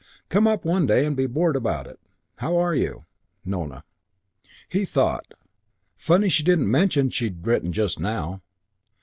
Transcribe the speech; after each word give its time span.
Come 0.29 0.47
up 0.47 0.65
one 0.65 0.87
day 0.87 1.05
and 1.05 1.15
be 1.15 1.27
bored 1.27 1.55
about 1.55 1.85
it. 1.85 1.99
How 2.37 2.57
are 2.57 2.73
you? 2.73 3.05
Nona. 3.45 3.83
He 4.67 4.83
thought: 4.83 5.35
"Funny 5.95 6.27
she 6.27 6.41
didn't 6.41 6.71
mention 6.71 7.11
she'd 7.11 7.45
written 7.45 7.71
just 7.71 7.99
now. 7.99 8.41